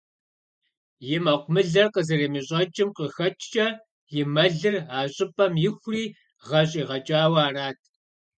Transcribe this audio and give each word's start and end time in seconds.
И 1.15 1.17
мэкъумылэр 1.23 1.87
къызэремэщӏэкӏым 1.93 2.89
къыхэкӏкӏэ, 2.97 3.67
и 4.19 4.21
мэлыр 4.33 4.75
а 4.97 4.99
щӏыпӏэм 5.13 5.53
ихури, 5.67 6.03
гъэ 6.47 6.61
щӏигъэкӏауэ 6.69 7.39
арат. 7.47 7.79